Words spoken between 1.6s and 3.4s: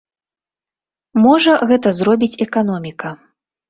гэта зробіць эканоміка.